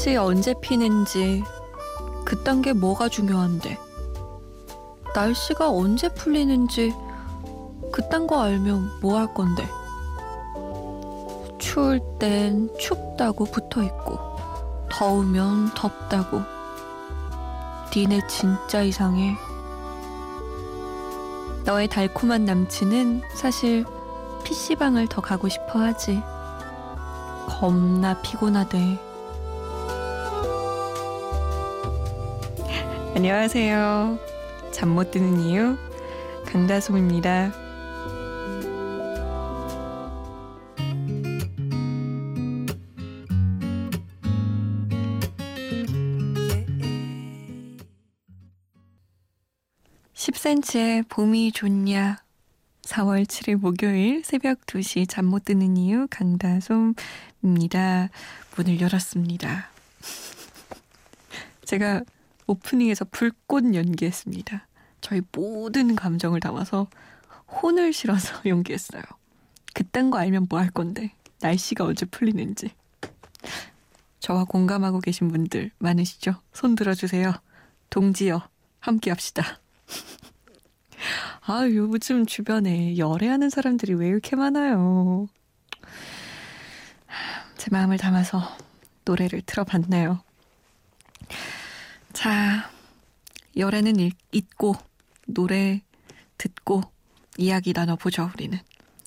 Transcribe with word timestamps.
꽃이 0.00 0.16
언제 0.16 0.54
피는지 0.62 1.44
그딴 2.24 2.62
게 2.62 2.72
뭐가 2.72 3.10
중요한데 3.10 3.78
날씨가 5.14 5.70
언제 5.70 6.08
풀리는지 6.08 6.94
그딴 7.92 8.26
거 8.26 8.40
알면 8.40 9.00
뭐 9.02 9.18
할 9.18 9.34
건데. 9.34 9.68
추울 11.58 12.00
땐 12.18 12.70
춥다고 12.78 13.44
붙어 13.44 13.82
있고 13.82 14.18
더우면 14.90 15.74
덥다고. 15.74 16.40
니네 17.94 18.26
진짜 18.26 18.80
이상해. 18.80 19.36
너의 21.66 21.88
달콤한 21.88 22.46
남친은 22.46 23.20
사실 23.34 23.84
PC방을 24.44 25.08
더 25.08 25.20
가고 25.20 25.50
싶어 25.50 25.80
하지. 25.80 26.22
겁나 27.46 28.18
피곤하대 28.22 29.09
안녕하세요 33.20 34.18
잠 34.72 34.94
못 34.94 35.10
드는 35.10 35.40
이유 35.40 35.76
강다솜입니다 36.46 37.52
10cm의 50.14 51.06
봄이 51.10 51.52
좋냐 51.52 52.22
4월 52.82 53.24
7일 53.26 53.56
목요일 53.56 54.22
새벽 54.24 54.64
2시 54.64 55.06
잠 55.06 55.26
못 55.26 55.44
드는 55.44 55.76
이유 55.76 56.06
강다솜입니다. 56.10 58.08
문을 58.56 58.80
열었습니다. 58.80 59.70
제가 61.66 62.02
오프닝에서 62.50 63.04
불꽃 63.10 63.74
연기했습니다. 63.74 64.66
저희 65.00 65.22
모든 65.32 65.94
감정을 65.94 66.40
담아서 66.40 66.88
혼을 67.62 67.92
실어서 67.92 68.40
연기했어요. 68.46 69.02
그딴 69.74 70.10
거 70.10 70.18
알면 70.18 70.46
뭐 70.48 70.58
할 70.58 70.70
건데 70.70 71.12
날씨가 71.40 71.84
언제 71.84 72.06
풀리는지. 72.06 72.70
저와 74.18 74.44
공감하고 74.44 75.00
계신 75.00 75.28
분들 75.28 75.70
많으시죠? 75.78 76.34
손 76.52 76.74
들어주세요. 76.74 77.32
동지여 77.88 78.42
함께 78.80 79.10
합시다. 79.10 79.60
아, 81.46 81.66
요즘 81.66 82.26
주변에 82.26 82.98
열애하는 82.98 83.48
사람들이 83.48 83.94
왜 83.94 84.08
이렇게 84.08 84.36
많아요? 84.36 85.28
제 87.56 87.68
마음을 87.70 87.96
담아서 87.96 88.42
노래를 89.04 89.42
틀어봤네요. 89.42 90.22
자, 92.20 92.70
열애는 93.56 94.10
잊고 94.30 94.74
노래 95.26 95.80
듣고 96.36 96.82
이야기 97.38 97.72
나눠보죠, 97.72 98.30
우리는. 98.34 98.58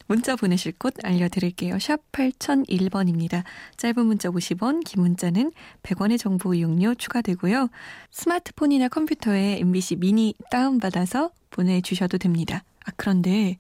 문자 0.07 0.35
보내실 0.35 0.71
곳 0.79 0.95
알려드릴게요. 1.03 1.77
샵 1.77 1.99
8001번입니다. 2.11 3.43
짧은 3.77 4.03
문자 4.07 4.31
50원, 4.31 4.83
긴 4.83 5.03
문자는 5.03 5.51
100원의 5.83 6.17
정보 6.17 6.55
이용료 6.55 6.95
추가되고요. 6.95 7.69
스마트폰이나 8.09 8.87
컴퓨터에 8.87 9.59
MBC 9.59 9.97
미니 9.97 10.33
다운받아서 10.49 11.29
보내주셔도 11.51 12.17
됩니다. 12.17 12.63
아, 12.83 12.91
그런데 12.97 13.57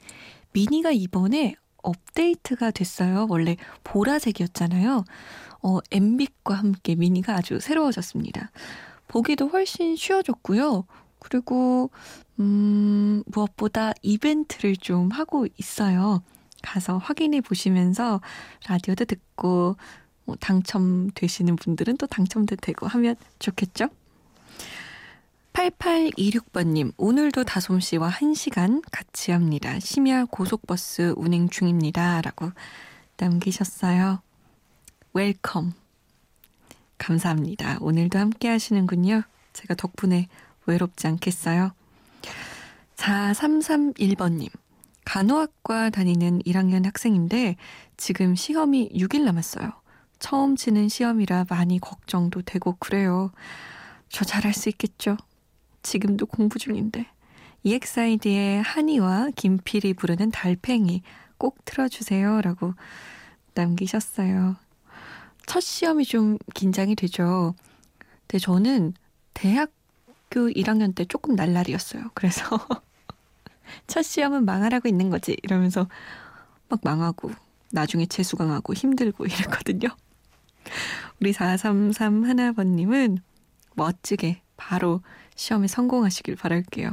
미니가 0.53 0.93
이번에 0.93 1.53
업데이트가 1.83 2.71
됐어요. 2.71 3.27
원래 3.29 3.57
보라색이었잖아요. 3.83 5.05
어, 5.61 5.77
엠빅과 5.91 6.55
함께 6.55 6.95
미니가 6.95 7.35
아주 7.35 7.59
새로워졌습니다. 7.59 8.49
보기도 9.07 9.47
훨씬 9.47 9.95
쉬워졌고요. 9.95 10.85
그리고 11.19 11.89
음, 12.39 13.23
무엇보다 13.27 13.93
이벤트를 14.01 14.75
좀 14.75 15.09
하고 15.11 15.47
있어요. 15.57 16.23
가서 16.61 16.97
확인해 16.97 17.41
보시면서 17.41 18.21
라디오도 18.67 19.05
듣고 19.05 19.75
뭐 20.25 20.35
당첨되시는 20.39 21.55
분들은 21.57 21.97
또 21.97 22.07
당첨도 22.07 22.55
되고 22.57 22.87
하면 22.87 23.15
좋겠죠? 23.39 23.89
8826번님, 25.53 26.93
오늘도 26.97 27.43
다솜씨와 27.43 28.09
1시간 28.09 28.81
같이 28.91 29.31
합니다. 29.31 29.79
심야 29.79 30.25
고속버스 30.25 31.13
운행 31.15 31.47
중입니다. 31.49 32.21
라고 32.21 32.51
남기셨어요. 33.17 34.21
Welcome. 35.13 35.82
감사합니다. 37.03 37.79
오늘도 37.81 38.17
함께 38.17 38.47
하시는군요. 38.47 39.23
제가 39.51 39.75
덕분에 39.75 40.27
외롭지 40.65 41.05
않겠어요. 41.07 41.73
4331번님, 42.95 44.49
간호학과 45.03 45.89
다니는 45.89 46.39
1학년 46.43 46.85
학생인데 46.85 47.57
지금 47.97 48.35
시험이 48.35 48.89
6일 48.93 49.23
남았어요. 49.23 49.73
처음 50.19 50.55
치는 50.55 50.87
시험이라 50.87 51.47
많이 51.49 51.79
걱정도 51.79 52.41
되고 52.41 52.77
그래요. 52.79 53.31
저 54.07 54.23
잘할 54.23 54.53
수 54.53 54.69
있겠죠? 54.69 55.17
지금도 55.81 56.25
공부 56.27 56.57
중인데. 56.57 57.07
EXID의 57.63 58.61
한이와 58.61 59.31
김필이 59.35 59.95
부르는 59.95 60.31
달팽이 60.31 61.01
꼭 61.37 61.65
틀어주세요. 61.65 62.39
라고 62.41 62.73
남기셨어요. 63.55 64.55
첫 65.45 65.59
시험이 65.61 66.05
좀 66.05 66.37
긴장이 66.53 66.95
되죠. 66.95 67.55
근데 68.21 68.39
저는 68.39 68.93
대학교 69.33 70.49
1학년 70.49 70.95
때 70.95 71.05
조금 71.05 71.35
날라리였어요. 71.35 72.11
그래서 72.13 72.43
첫 73.87 74.03
시험은 74.03 74.45
망하라고 74.45 74.87
있는 74.87 75.09
거지. 75.09 75.37
이러면서 75.43 75.87
막 76.69 76.79
망하고 76.83 77.31
나중에 77.71 78.05
재수강하고 78.05 78.73
힘들고 78.73 79.25
이랬거든요. 79.25 79.89
우리 81.19 81.33
433 81.33 82.23
하나번님은 82.23 83.19
멋지게 83.75 84.41
바로 84.57 85.01
시험에 85.35 85.67
성공하시길 85.67 86.35
바랄게요. 86.35 86.91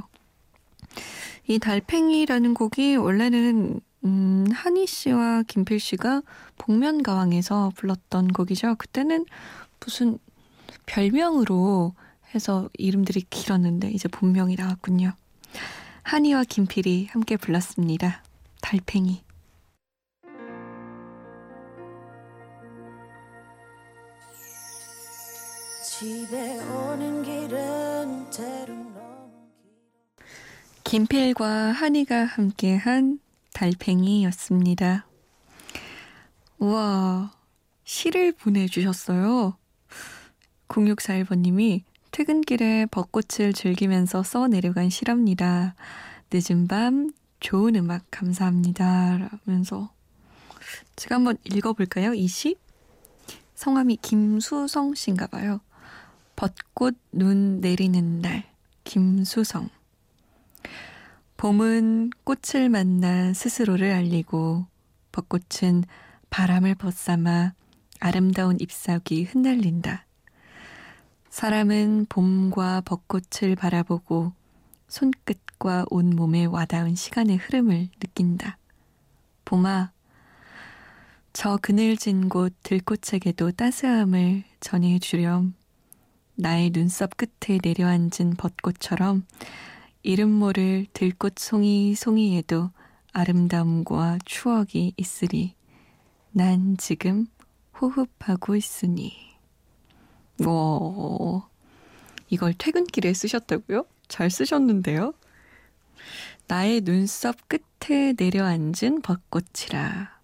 이 1.47 1.59
달팽이라는 1.59 2.55
곡이 2.55 2.97
원래는 2.97 3.81
음, 4.05 4.47
한희 4.53 4.87
씨와 4.87 5.43
김필 5.47 5.79
씨가 5.79 6.23
복면가왕에서 6.59 7.73
불렀던 7.77 8.29
곡이죠. 8.29 8.77
그때는 8.77 9.27
무슨 9.79 10.19
별명으로 10.87 11.95
해서 12.35 12.69
이름들이 12.75 13.23
길었는데 13.29 13.91
이제 13.91 14.09
본명이 14.09 14.57
나왔군요. 14.57 15.13
한이와 16.03 16.45
김필이 16.45 17.09
함께 17.11 17.37
불렀습니다. 17.37 18.23
달팽이. 18.63 19.23
김필과 30.85 31.47
한이가 31.73 32.25
함께한 32.25 33.21
달팽이였습니다. 33.61 35.07
우와, 36.61 37.31
시를 37.85 38.33
보내주셨어요. 38.33 39.55
0641번님이 40.69 41.83
퇴근길에 42.11 42.87
벚꽃을 42.87 43.53
즐기면서 43.53 44.23
써 44.23 44.49
내려간 44.49 44.89
시랍니다. 44.89 45.75
늦은 46.33 46.69
밤 46.69 47.13
좋은 47.41 47.77
음악 47.77 48.07
감사합니다. 48.11 49.29
라면서 49.45 49.91
제가 50.97 51.17
한번 51.17 51.37
읽어볼까요? 51.45 52.15
이 52.15 52.29
시? 52.29 52.57
성함이 53.57 53.99
김수성 54.01 54.95
씨인가 54.95 55.27
봐요. 55.27 55.61
벚꽃 56.35 56.97
눈 57.13 57.61
내리는 57.61 58.23
날 58.23 58.45
김수성 58.85 59.69
봄은 61.41 62.11
꽃을 62.25 62.69
만나 62.69 63.33
스스로를 63.33 63.93
알리고 63.93 64.67
벚꽃은 65.11 65.85
바람을 66.29 66.75
벗삼아 66.75 67.55
아름다운 67.99 68.59
잎사귀 68.61 69.25
흩날린다. 69.25 70.05
사람은 71.31 72.09
봄과 72.11 72.83
벚꽃을 72.83 73.57
바라보고 73.57 74.35
손끝과 74.89 75.87
온몸에 75.89 76.45
와닿은 76.45 76.95
시간의 76.95 77.39
흐름을 77.39 77.89
느낀다. 77.99 78.59
봄아, 79.47 79.93
저 81.33 81.57
그늘진 81.57 82.29
곳 82.29 82.55
들꽃에게도 82.63 83.53
따스함을 83.53 84.45
전해 84.61 84.99
주렴. 84.99 85.55
나의 86.35 86.69
눈썹 86.69 87.13
끝에 87.17 87.61
내려앉은 87.65 88.35
벚꽃처럼 88.37 89.25
이름 90.03 90.31
모를 90.31 90.87
들꽃 90.95 91.39
송이 91.39 91.95
송이에도 91.95 92.71
아름다움과 93.13 94.19
추억이 94.25 94.95
있으리. 94.97 95.55
난 96.33 96.77
지금 96.79 97.27
호흡하고 97.81 98.57
있으니. 98.57 99.13
와, 100.47 101.49
이걸 102.29 102.55
퇴근길에 102.55 103.13
쓰셨다고요? 103.13 103.85
잘 104.09 104.31
쓰셨는데요? 104.31 105.13
나의 106.47 106.81
눈썹 106.81 107.37
끝에 107.49 108.15
내려앉은 108.17 109.03
벚꽃이라. 109.03 110.19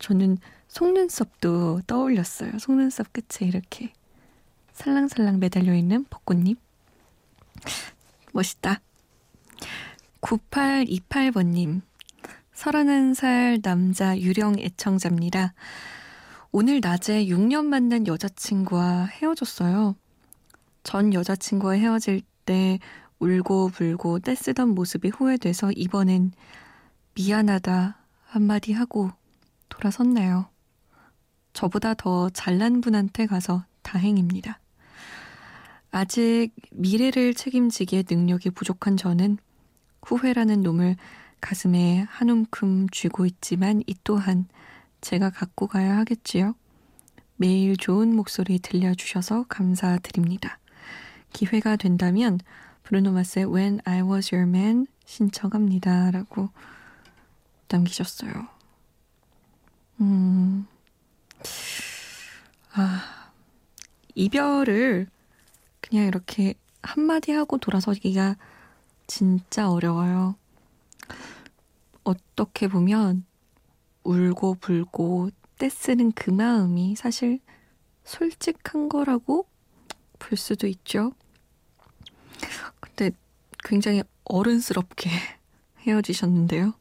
저는 0.00 0.38
속눈썹도 0.66 1.82
떠올렸어요. 1.86 2.58
속눈썹 2.58 3.12
끝에 3.12 3.46
이렇게 3.46 3.92
살랑살랑 4.72 5.38
매달려 5.38 5.74
있는 5.74 6.04
벚꽃잎. 6.10 6.58
멋있다. 8.32 8.80
9828번님. 10.20 11.82
31살 12.54 13.62
남자 13.62 14.18
유령 14.18 14.58
애청자입니다. 14.58 15.54
오늘 16.50 16.80
낮에 16.82 17.24
6년 17.26 17.64
만난 17.64 18.06
여자친구와 18.06 19.06
헤어졌어요. 19.06 19.96
전 20.82 21.14
여자친구와 21.14 21.74
헤어질 21.74 22.22
때 22.44 22.78
울고 23.18 23.68
불고 23.68 24.18
떼쓰던 24.18 24.70
모습이 24.70 25.08
후회돼서 25.08 25.70
이번엔 25.72 26.32
미안하다 27.14 27.98
한마디 28.24 28.72
하고 28.72 29.10
돌아섰네요. 29.68 30.48
저보다 31.52 31.94
더 31.94 32.30
잘난 32.30 32.80
분한테 32.80 33.26
가서 33.26 33.64
다행입니다. 33.82 34.61
아직 35.92 36.52
미래를 36.72 37.34
책임지기에 37.34 38.04
능력이 38.10 38.50
부족한 38.50 38.96
저는 38.96 39.36
후회라는 40.02 40.62
놈을 40.62 40.96
가슴에 41.42 42.06
한 42.08 42.30
움큼 42.30 42.88
쥐고 42.88 43.26
있지만 43.26 43.82
이 43.86 43.94
또한 44.02 44.46
제가 45.02 45.28
갖고 45.28 45.66
가야 45.66 45.98
하겠지요. 45.98 46.54
매일 47.36 47.76
좋은 47.76 48.16
목소리 48.16 48.58
들려주셔서 48.58 49.44
감사드립니다. 49.48 50.58
기회가 51.32 51.76
된다면 51.76 52.40
브루노마스의 52.84 53.52
When 53.52 53.80
I 53.84 54.00
Was 54.00 54.34
Your 54.34 54.48
Man 54.48 54.86
신청합니다. 55.04 56.10
라고 56.10 56.48
남기셨어요. 57.68 58.32
음, 60.00 60.66
아, 62.72 63.30
이별을 64.14 65.08
그냥 65.92 66.06
이렇게 66.06 66.54
한마디 66.82 67.32
하고 67.32 67.58
돌아서기가 67.58 68.36
진짜 69.06 69.70
어려워요. 69.70 70.36
어떻게 72.02 72.66
보면 72.66 73.26
울고 74.02 74.54
불고 74.54 75.28
떼쓰는 75.58 76.12
그 76.12 76.30
마음이 76.30 76.96
사실 76.96 77.40
솔직한 78.04 78.88
거라고 78.88 79.46
볼 80.18 80.38
수도 80.38 80.66
있죠. 80.66 81.12
근데 82.80 83.10
굉장히 83.62 84.02
어른스럽게 84.24 85.10
헤어지셨는데요. 85.80 86.72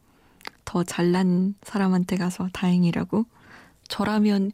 더 0.63 0.85
잘난 0.85 1.55
사람한테 1.63 2.15
가서 2.15 2.47
다행이라고. 2.53 3.25
저라면 3.89 4.53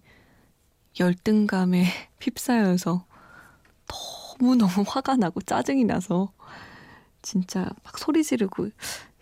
열등감에 1.00 1.86
휩싸여서 2.20 3.06
너무너무 4.40 4.84
화가 4.88 5.18
나고 5.18 5.42
짜증이 5.42 5.86
나서 5.86 6.32
진짜 7.22 7.70
막 7.84 7.98
소리 7.98 8.24
지르고 8.24 8.70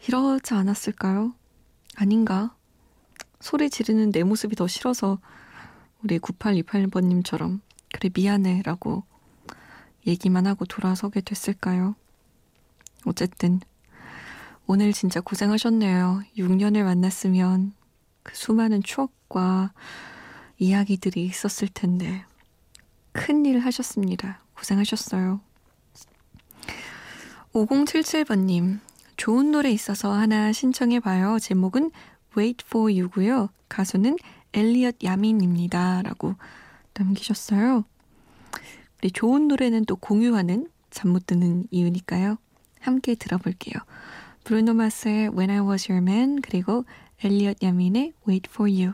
이러지 0.08 0.54
않았을까요? 0.54 1.34
아닌가? 1.96 2.56
소리 3.40 3.70
지르는 3.70 4.12
내 4.12 4.24
모습이 4.24 4.56
더 4.56 4.68
싫어서 4.68 5.20
우리 6.04 6.20
9828번님처럼 6.20 7.62
그래 7.94 8.10
미안해 8.14 8.62
라고 8.64 9.04
얘기만 10.06 10.46
하고 10.46 10.66
돌아서게 10.66 11.22
됐을까요? 11.22 11.96
어쨌든 13.06 13.60
오늘 14.68 14.94
진짜 14.94 15.22
고생하셨네요. 15.22 16.24
6년을 16.38 16.84
만났으면 16.84 17.74
그 18.24 18.36
수많은 18.36 18.84
추억과 18.84 19.74
이야기들이 20.58 21.26
있었을 21.26 21.68
텐데 21.68 22.26
큰일 23.12 23.60
하셨습니다. 23.60 24.44
고생하셨어요. 24.57 25.40
5077번님, 27.54 28.80
좋은 29.18 29.52
노래 29.52 29.72
있어서 29.72 30.12
하나 30.12 30.52
신청해봐요. 30.52 31.40
제목은 31.40 31.92
Wait 32.38 32.66
for 32.68 32.92
You고요. 32.94 33.50
가수는 33.69 34.18
엘리엇 34.54 34.98
야민입니다. 35.04 36.02
라고 36.02 36.36
남기셨어요. 36.94 37.86
우리 39.02 39.12
좋은 39.12 39.48
노래는 39.48 39.86
또 39.86 39.96
공유하는 39.96 40.68
잠 40.92 41.12
못 41.12 41.28
드는 41.28 41.66
이유니까요. 41.72 42.38
함께 42.80 43.16
들어볼게요. 43.16 43.74
브루노 44.44 44.74
마스의 44.74 45.30
When 45.30 45.50
I 45.50 45.60
Was 45.60 45.92
Your 45.92 46.04
Man 46.04 46.42
그리고 46.42 46.86
엘리엇 47.24 47.63
야민의 47.63 48.13
Wait 48.28 48.50
for 48.52 48.69
You 48.72 48.94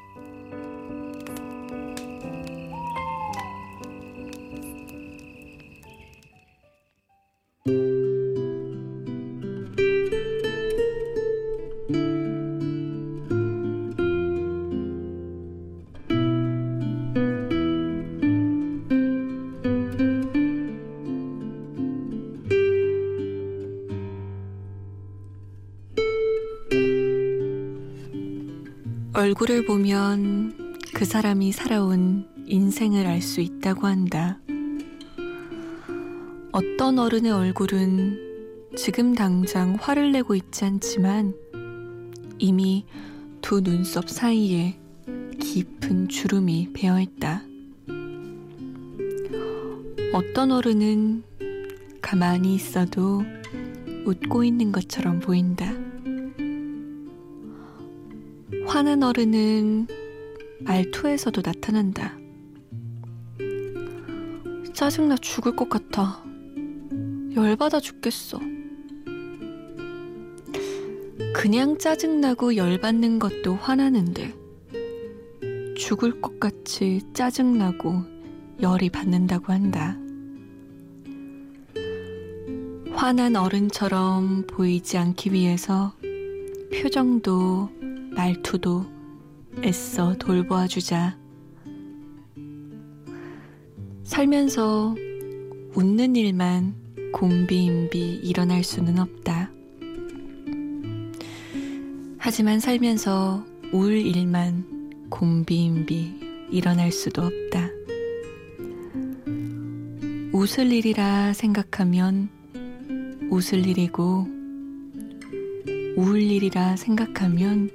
얼굴을 29.31 29.63
보면 29.65 30.75
그 30.93 31.05
사람이 31.05 31.53
살아온 31.53 32.27
인생을 32.47 33.07
알 33.07 33.21
수 33.21 33.39
있다고 33.39 33.87
한다. 33.87 34.41
어떤 36.51 36.99
어른의 36.99 37.31
얼굴은 37.31 38.19
지금 38.75 39.15
당장 39.15 39.77
화를 39.79 40.11
내고 40.11 40.35
있지 40.35 40.65
않지만 40.65 41.33
이미 42.39 42.85
두 43.39 43.61
눈썹 43.61 44.09
사이에 44.09 44.77
깊은 45.39 46.09
주름이 46.09 46.73
배어 46.73 46.99
있다. 46.99 47.43
어떤 50.11 50.51
어른은 50.51 51.23
가만히 52.01 52.55
있어도 52.55 53.23
웃고 54.05 54.43
있는 54.43 54.73
것처럼 54.73 55.21
보인다. 55.21 55.80
화난 58.71 59.03
어른은 59.03 59.85
말투에서도 60.61 61.41
나타난다. 61.43 62.17
짜증나 64.71 65.17
죽을 65.17 65.57
것 65.57 65.67
같아. 65.67 66.23
열받아 67.35 67.81
죽겠어. 67.81 68.39
그냥 71.35 71.77
짜증나고 71.77 72.55
열받는 72.55 73.19
것도 73.19 73.55
화나는데 73.55 74.33
죽을 75.75 76.21
것 76.21 76.39
같이 76.39 77.01
짜증나고 77.13 78.05
열이 78.61 78.89
받는다고 78.89 79.51
한다. 79.51 79.97
화난 82.93 83.35
어른처럼 83.35 84.47
보이지 84.47 84.97
않기 84.97 85.33
위해서 85.33 85.93
표정도 86.73 87.69
말투도 88.11 88.85
애써 89.63 90.15
돌보아 90.17 90.67
주자. 90.67 91.17
살면서 94.03 94.95
웃는 95.73 96.15
일만 96.15 96.75
곰비임비 97.13 98.21
일어날 98.23 98.63
수는 98.63 98.99
없다. 98.99 99.51
하지만 102.17 102.59
살면서 102.59 103.45
울 103.73 103.93
일만 103.93 105.07
곰비임비 105.09 106.49
일어날 106.51 106.91
수도 106.91 107.23
없다. 107.23 107.69
웃을 110.33 110.71
일이라 110.71 111.33
생각하면 111.33 112.29
웃을 113.29 113.65
일이고 113.65 114.27
울 115.97 116.21
일이라 116.21 116.75
생각하면 116.77 117.69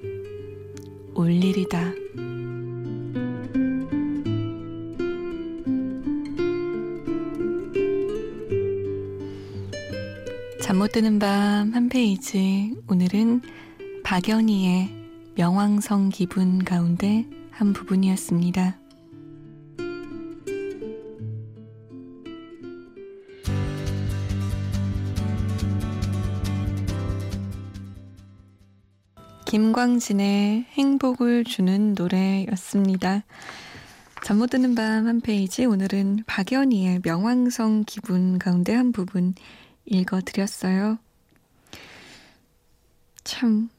올 1.16 1.32
일이다. 1.32 1.92
잠 10.62 10.78
못 10.78 10.92
드는 10.92 11.18
밤 11.18 11.72
한 11.74 11.88
페이지. 11.88 12.74
오늘은 12.88 13.42
박연희의 14.04 14.88
명왕성 15.36 16.10
기분 16.10 16.64
가운데 16.64 17.26
한 17.50 17.72
부분이었습니다. 17.72 18.78
김광진의 29.56 30.66
행복을 30.72 31.44
주는 31.44 31.94
노래였습니다. 31.94 33.24
잠 34.22 34.36
못 34.36 34.50
드는 34.50 34.74
밤 34.74 35.06
한 35.06 35.22
페이지 35.22 35.64
오늘은 35.64 36.24
박연희의 36.26 37.00
명왕성 37.02 37.84
기분 37.86 38.38
가운데 38.38 38.74
한 38.74 38.92
부분 38.92 39.34
읽어드렸어요. 39.86 40.98
참 43.24 43.70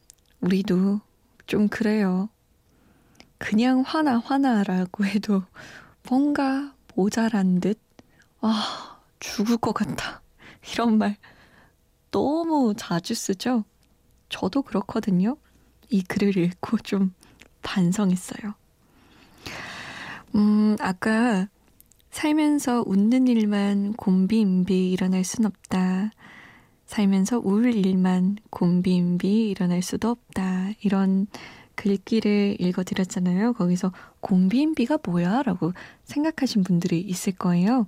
우리도 0.41 0.99
좀 1.45 1.67
그래요. 1.67 2.29
그냥 3.37 3.83
화나 3.85 4.17
화나라고 4.17 5.05
해도 5.05 5.43
뭔가 6.09 6.73
모자란 6.95 7.59
듯, 7.59 7.79
아, 8.41 8.97
죽을 9.19 9.57
것 9.57 9.73
같다. 9.73 10.23
이런 10.73 10.97
말 10.97 11.17
너무 12.09 12.73
자주 12.75 13.13
쓰죠? 13.13 13.63
저도 14.29 14.63
그렇거든요. 14.63 15.37
이 15.89 16.03
글을 16.03 16.37
읽고 16.37 16.77
좀 16.79 17.13
반성했어요. 17.63 18.53
음, 20.35 20.75
아까 20.79 21.47
살면서 22.11 22.83
웃는 22.85 23.27
일만 23.27 23.93
곰비임비 23.93 24.91
일어날 24.91 25.23
순 25.23 25.45
없다. 25.45 26.11
살면서 26.85 27.39
울 27.39 27.73
일만 27.73 28.37
곰비임비 28.49 29.49
일어날 29.49 29.81
수도 29.81 30.09
없다. 30.09 30.71
이런 30.81 31.27
글귀를 31.75 32.57
읽어드렸잖아요. 32.59 33.53
거기서 33.53 33.91
곰비임비가 34.21 34.99
뭐야? 35.03 35.43
라고 35.43 35.73
생각하신 36.05 36.63
분들이 36.63 36.99
있을 37.01 37.33
거예요. 37.33 37.87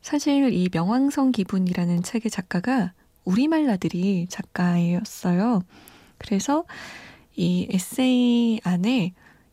사실 0.00 0.52
이 0.52 0.68
명왕성 0.72 1.32
기분이라는 1.32 2.02
책의 2.02 2.30
작가가 2.30 2.92
우리말 3.24 3.66
나들이 3.66 4.26
작가였어요. 4.30 5.62
그래서 6.16 6.64
이 7.38 7.68
에세이 7.70 8.60
안에 8.64 9.12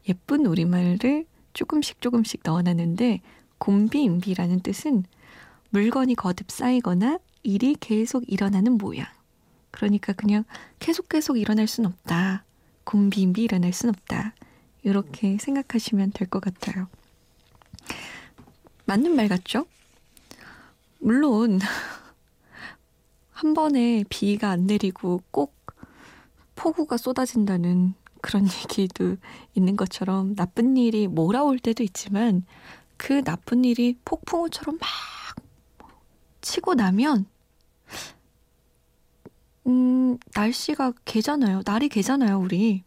예쁜 0.10 0.48
우리말을 0.48 1.26
조금씩 1.54 2.02
조금씩 2.02 2.42
넣어놨는데 2.44 3.22
곰비임비라는 3.60 4.62
뜻은 4.62 5.04
물건이 5.70 6.16
거듭 6.16 6.50
쌓이거나 6.50 7.20
일이 7.44 7.76
계속 7.80 8.24
일어나는 8.28 8.80
모양. 8.80 9.06
그러니까 9.70 10.14
그냥 10.14 10.46
계속 10.80 11.10
계속 11.10 11.38
일어날 11.38 11.68
순 11.68 11.86
없다. 11.86 12.44
곰비임비 12.86 13.44
일어날 13.44 13.72
순 13.72 13.92
없다. 13.92 14.34
이렇게 14.82 15.38
생각하시면 15.40 16.12
될 16.14 16.28
것 16.28 16.40
같아요. 16.40 16.88
맞는 18.86 19.16
말 19.16 19.28
같죠? 19.28 19.68
물론 20.98 21.60
한 23.30 23.54
번에 23.54 24.04
비가 24.10 24.50
안 24.50 24.66
내리고 24.66 25.22
꼭 25.30 25.54
폭우가 26.56 26.98
쏟아진다는 26.98 27.94
그런 28.22 28.46
얘기도 28.64 29.18
있는 29.54 29.76
것처럼 29.76 30.36
나쁜 30.36 30.78
일이 30.78 31.08
몰아올 31.08 31.60
때도 31.60 31.84
있지만 31.84 32.46
그 32.98 33.24
나쁜 33.24 33.66
일이 33.66 33.98
폭풍우처럼 34.06 34.78
막 34.80 34.90
치고 36.42 36.76
나면 36.76 37.26
음, 39.68 40.18
날씨가 40.36 40.94
개잖아요. 41.06 41.64
날이 41.66 41.90
개잖아요, 41.90 42.40
우리. 42.40 42.84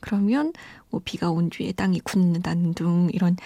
그러면 0.00 0.52
뭐 0.90 1.00
비가 1.04 1.30
온 1.30 1.50
뒤에 1.50 1.72
땅이 1.72 2.00
굳는다는 2.00 2.74
둥 2.74 3.08
이런 3.12 3.36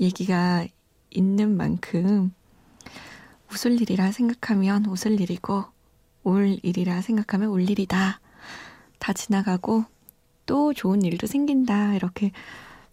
얘기가 0.00 0.66
있는 1.10 1.56
만큼 1.56 2.34
웃을 3.50 3.80
일이라 3.80 4.12
생각하면 4.12 4.86
웃을 4.86 5.20
일이고 5.20 5.64
울 6.24 6.58
일이라 6.62 7.00
생각하면 7.00 7.48
울 7.50 7.68
일이다. 7.68 8.20
다 9.02 9.12
지나가고 9.12 9.84
또 10.46 10.72
좋은 10.72 11.02
일도 11.02 11.26
생긴다. 11.26 11.94
이렇게 11.96 12.30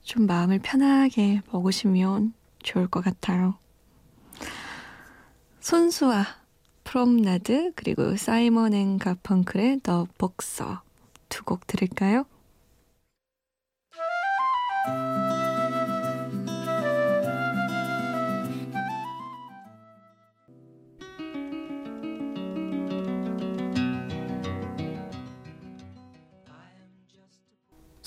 좀 0.02 0.26
마음을 0.26 0.58
편하게 0.58 1.42
먹으시면 1.52 2.34
좋을 2.64 2.88
것 2.88 3.04
같아요. 3.04 3.54
손수아, 5.60 6.26
Promenade, 6.84 7.74
그리고 7.76 8.16
사이먼 8.18 8.74
앤 8.74 8.98
가펑클의 8.98 9.82
The 9.84 10.08
Boxer 10.18 10.82
두 11.30 11.44
곡 11.44 11.68
들을까요? 11.68 12.26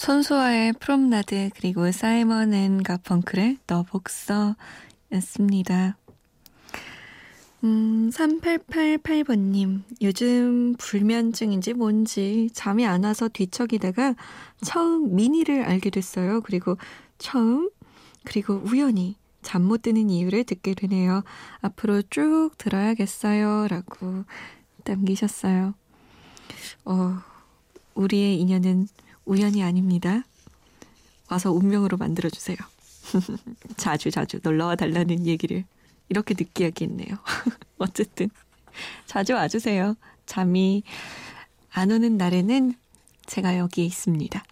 손수아의 0.03 0.73
Promenade 0.81 1.51
그리고 1.55 1.93
사이먼 1.93 2.53
앤 2.55 2.83
가펑클의 2.83 3.59
The 3.69 3.85
Boxer였습니다. 3.85 4.57
음, 7.63 8.11
3888번님, 8.11 9.83
요즘 10.03 10.75
불면증인지 10.77 11.75
뭔지 11.75 12.51
잠이 12.53 12.85
안 12.85 13.05
와서 13.05 13.29
뒤척이다가 13.29 14.17
처음 14.61 15.15
미니를 15.15 15.63
알게 15.63 15.91
됐어요. 15.91 16.41
그리고 16.41 16.79
처음, 17.19 17.71
그리고 18.25 18.55
우연히 18.55 19.15
잠 19.43 19.63
못 19.63 19.83
드는 19.83 20.11
이유를 20.11 20.43
듣게 20.43 20.75
되네요. 20.75 21.23
앞으로 21.61 22.03
쭉 22.11 22.51
들어야겠어요. 22.59 23.69
라고 23.69 24.25
남기셨어요. 24.85 25.75
어, 26.87 27.19
우리의 27.95 28.41
인연은 28.41 28.89
우연이 29.25 29.63
아닙니다. 29.63 30.25
와서 31.31 31.51
운명으로 31.53 31.97
만들어주세요. 31.97 32.57
자주 33.77 34.11
자주 34.11 34.39
놀러와 34.43 34.77
달라는 34.77 35.27
얘기를 35.27 35.65
이렇게 36.09 36.35
느끼하게 36.39 36.87
했네요. 36.87 37.17
어쨌든 37.79 38.31
자주 39.07 39.35
와주세요. 39.35 39.97
잠이 40.27 40.83
안 41.71 41.91
오는 41.91 42.17
날에는 42.17 42.75
제가 43.27 43.57
여기에 43.59 43.85
있습니다. 43.87 44.43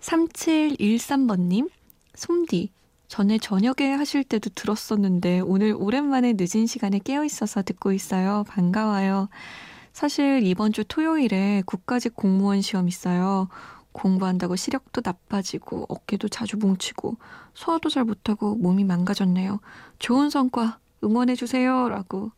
3713번님, 0.00 1.70
솜디, 2.14 2.70
전에 3.08 3.38
저녁에 3.38 3.92
하실 3.92 4.24
때도 4.24 4.50
들었었는데 4.50 5.40
오늘 5.40 5.74
오랜만에 5.76 6.34
늦은 6.36 6.66
시간에 6.66 6.98
깨어 6.98 7.24
있어서 7.24 7.62
듣고 7.62 7.92
있어요. 7.92 8.44
반가워요. 8.48 9.28
사실 9.96 10.42
이번 10.44 10.74
주 10.74 10.84
토요일에 10.84 11.62
국가직 11.64 12.14
공무원 12.14 12.60
시험 12.60 12.86
있어요. 12.86 13.48
공부한다고 13.92 14.54
시력도 14.54 15.00
나빠지고 15.02 15.86
어깨도 15.88 16.28
자주 16.28 16.58
뭉치고 16.58 17.16
소화도 17.54 17.88
잘 17.88 18.04
못하고 18.04 18.56
몸이 18.56 18.84
망가졌네요. 18.84 19.58
좋은 19.98 20.28
성과 20.28 20.78
응원해주세요. 21.02 21.88
라고. 21.88 22.30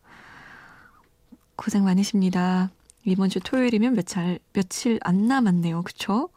고생 1.57 1.83
많으십니다. 1.83 2.71
이번 3.05 3.29
주 3.29 3.41
토요일이면 3.41 3.95
며칠, 3.95 4.39
며칠 4.53 5.01
안 5.03 5.27
남았네요. 5.27 5.83
그쵸? 5.83 6.29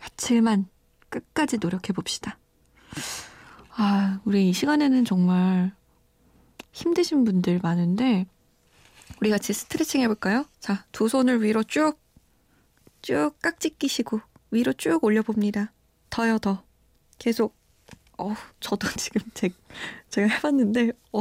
며칠만 0.00 0.68
끝까지 1.10 1.58
노력해 1.58 1.92
봅시다. 1.92 2.38
아, 3.76 4.20
우리 4.24 4.48
이 4.48 4.54
시간에는 4.54 5.04
정말 5.04 5.72
힘드신 6.72 7.26
분들 7.26 7.60
많은데, 7.62 8.26
우리 9.20 9.30
같이 9.30 9.52
스트레칭 9.52 10.00
해볼까요? 10.02 10.46
자, 10.60 10.84
두 10.92 11.08
손을 11.08 11.42
위로 11.42 11.62
쭉, 11.62 11.98
쭉 13.02 13.32
깍지 13.42 13.70
끼시고 13.78 14.20
위로 14.50 14.72
쭉 14.72 15.02
올려봅니다. 15.04 15.72
더요, 16.10 16.38
더. 16.38 16.64
계속. 17.18 17.54
어, 18.18 18.34
저도 18.60 18.88
지금 18.96 19.22
제, 19.34 19.50
제가 20.10 20.28
해봤는데, 20.34 20.92
어, 21.12 21.20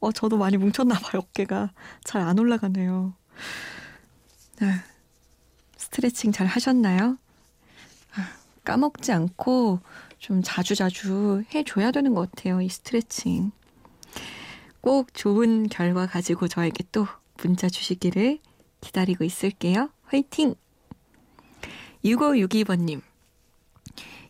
어, 0.00 0.12
저도 0.12 0.36
많이 0.38 0.56
뭉쳤나봐요, 0.56 1.22
어깨가. 1.22 1.72
잘 2.04 2.22
안 2.22 2.38
올라가네요. 2.38 3.14
네. 4.60 4.72
스트레칭 5.76 6.32
잘 6.32 6.46
하셨나요? 6.46 7.18
아, 8.14 8.28
까먹지 8.64 9.12
않고 9.12 9.80
좀 10.18 10.42
자주자주 10.42 11.44
해줘야 11.54 11.90
되는 11.90 12.14
것 12.14 12.30
같아요. 12.30 12.60
이 12.60 12.68
스트레칭. 12.68 13.52
꼭 14.80 15.12
좋은 15.14 15.68
결과 15.68 16.06
가지고 16.06 16.48
저에게 16.48 16.84
또 16.92 17.06
문자 17.38 17.68
주시기를 17.68 18.38
기다리고 18.80 19.24
있을게요. 19.24 19.90
화이팅! 20.04 20.54
6562번님. 22.04 23.00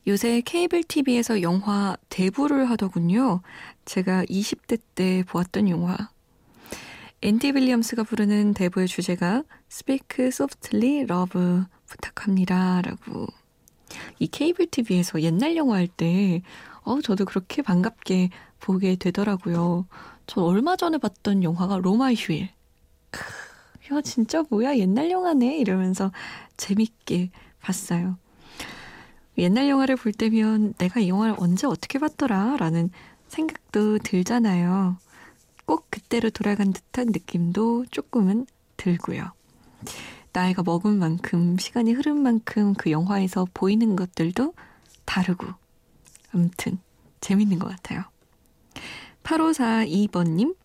요새 0.07 0.41
케이블 0.41 0.83
TV에서 0.83 1.43
영화 1.43 1.97
대부를 2.09 2.71
하더군요. 2.71 3.43
제가 3.85 4.25
20대 4.25 4.81
때 4.95 5.23
보았던 5.29 5.69
영화. 5.69 5.97
앤디 7.21 7.49
윌리엄스가 7.49 8.05
부르는 8.05 8.55
대부의 8.55 8.87
주제가 8.89 9.43
Speak 9.71 10.27
Softly 10.27 11.01
Love 11.01 11.65
부탁합니다. 11.87 12.81
라고. 12.83 13.27
이 14.19 14.29
케이블 14.29 14.67
TV에서 14.67 15.21
옛날 15.23 15.57
영화 15.57 15.77
할 15.77 15.89
때, 15.89 16.43
어, 16.83 17.01
저도 17.01 17.25
그렇게 17.25 17.61
반갑게 17.61 18.31
보게 18.61 18.97
되더라고요. 18.97 19.87
전 20.29 20.45
얼마 20.45 20.77
전에 20.77 20.99
봤던 20.99 21.43
영화가 21.43 21.79
로마의 21.79 22.15
휴일. 22.17 22.51
크, 23.11 23.25
야, 23.91 24.03
진짜 24.03 24.45
뭐야, 24.51 24.77
옛날 24.77 25.11
영화네? 25.11 25.57
이러면서 25.57 26.13
재밌게 26.59 27.31
봤어요. 27.61 28.19
옛날 29.39 29.71
영화를 29.71 29.97
볼 29.97 30.13
때면 30.13 30.75
내가 30.75 31.01
이 31.01 31.09
영화를 31.09 31.35
언제 31.39 31.67
어떻게 31.67 31.99
봤더라? 31.99 32.59
라는 32.59 32.91
생각도 33.29 33.99
들잖아요. 34.01 34.99
꼭 35.65 35.87
그때로 35.91 36.29
돌아간 36.29 36.75
듯한 36.75 37.07
느낌도 37.07 37.87
조금은 37.91 38.47
들고요. 38.77 39.33
나이가 40.35 40.63
먹은 40.63 40.99
만큼, 40.99 41.57
시간이 41.57 41.93
흐른 41.93 42.21
만큼 42.21 42.75
그 42.75 42.91
영화에서 42.91 43.47
보이는 43.55 43.97
것들도 43.97 44.53
다르고, 45.07 45.47
아무튼 46.35 46.79
재밌는 47.23 47.59
것 47.59 47.69
같아요. 47.69 48.05
8542번님, 49.23 50.57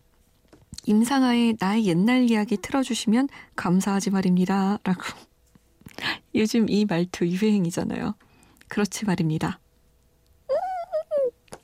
임상아의 0.85 1.57
나의 1.59 1.85
옛날 1.85 2.29
이야기 2.29 2.57
틀어주시면 2.57 3.29
감사하지 3.55 4.11
말입니다. 4.11 4.79
라고. 4.83 5.01
요즘 6.35 6.69
이 6.69 6.85
말투 6.85 7.25
유행이잖아요. 7.27 8.15
그렇지 8.67 9.05
말입니다. 9.05 9.59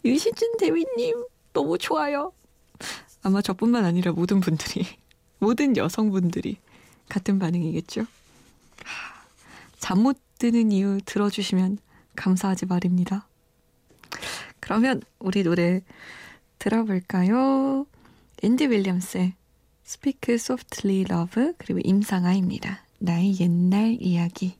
유시준 0.06 0.58
대위님, 0.58 1.26
너무 1.54 1.78
좋아요. 1.78 2.32
아마 3.22 3.42
저뿐만 3.42 3.84
아니라 3.84 4.12
모든 4.14 4.40
분들이, 4.40 4.86
모든 5.40 5.76
여성분들이 5.76 6.58
같은 7.10 7.40
반응이겠죠? 7.40 8.06
잠 9.80 10.00
못 10.04 10.18
드는 10.40 10.72
이유 10.72 11.00
들어주시면 11.04 11.80
감사하지 12.16 12.66
말입니다. 12.68 13.28
그러면 14.62 15.02
우리 15.20 15.44
노래 15.44 15.82
들어볼까요? 16.60 17.86
앤디 18.44 18.68
윌리엄스의 18.68 19.34
Speak 19.86 20.36
Softly 20.36 21.06
Love 21.10 21.54
그리고 21.58 21.80
임상아입니다. 21.84 22.84
나의 23.00 23.40
옛날 23.40 23.98
이야기 24.00 24.59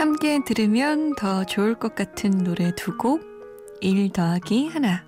함께 0.00 0.42
들으면 0.42 1.14
더 1.14 1.44
좋을 1.44 1.74
것 1.74 1.94
같은 1.94 2.30
노래 2.42 2.74
두 2.74 2.96
곡, 2.96 3.20
1 3.82 4.10
더하기 4.10 4.68
하나. 4.68 5.04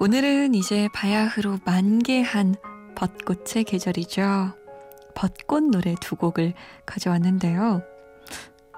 오늘은 0.00 0.54
이제 0.54 0.86
바야흐로 0.92 1.60
만개한 1.64 2.56
벚꽃의 2.94 3.64
계절이죠. 3.64 4.52
벚꽃 5.14 5.64
노래 5.70 5.94
두 5.98 6.14
곡을 6.14 6.52
가져왔는데요. 6.84 7.82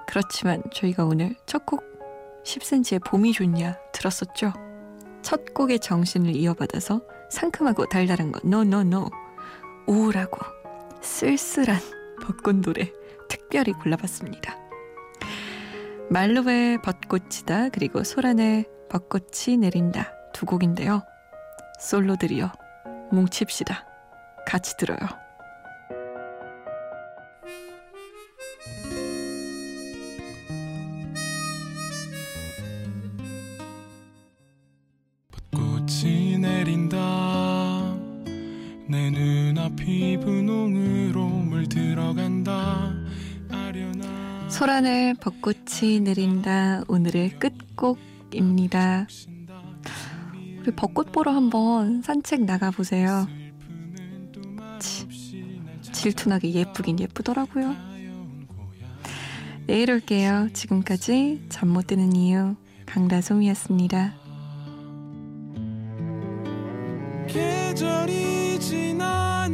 그렇지만 0.07 0.63
저희가 0.71 1.03
오늘 1.03 1.35
첫 1.45 1.65
곡 1.65 1.83
10cm의 2.45 3.03
봄이 3.03 3.33
좋냐 3.33 3.77
들었었죠? 3.91 4.53
첫 5.21 5.53
곡의 5.53 5.81
정신을 5.81 6.33
이어받아서 6.33 7.01
상큼하고 7.29 7.87
달달한 7.87 8.31
거 8.31 8.39
노노노 8.47 9.09
우울하고 9.85 10.39
쓸쓸한 11.01 11.77
벚꽃 12.23 12.61
노래 12.61 12.89
특별히 13.27 13.73
골라봤습니다. 13.73 14.66
말로의 16.09 16.81
벚꽃이다 16.81 17.69
그리고 17.69 18.03
소란의 18.03 18.65
벚꽃이 18.89 19.57
내린다 19.59 20.13
두 20.33 20.45
곡인데요. 20.45 21.03
솔로들이여 21.79 22.51
뭉칩시다. 23.11 23.85
같이 24.45 24.77
들어요. 24.77 24.97
벚꽃이 35.51 36.37
내린다 36.37 36.97
내 38.87 39.09
눈앞이 39.09 40.19
분홍으로 40.21 41.27
물들어간다 41.27 42.93
아련한 43.51 44.36
소란의 44.49 45.15
벚꽃이 45.15 45.99
내린다 46.01 46.83
오늘의 46.87 47.37
끝곡입니다. 47.39 49.07
우리 50.59 50.71
벚꽃 50.75 51.11
보러 51.11 51.31
한번 51.31 52.01
산책 52.01 52.45
나가 52.45 52.71
보세요. 52.71 53.27
질투나게 55.81 56.53
예쁘긴 56.53 56.99
예쁘더라고요. 56.99 57.75
내일 59.67 59.91
올게요. 59.91 60.49
지금까지 60.53 61.45
잠 61.49 61.69
못 61.69 61.87
드는 61.87 62.15
이유 62.15 62.55
강다솜이었습니다. 62.85 64.15
계절이 67.27 68.59
지나 68.59 69.49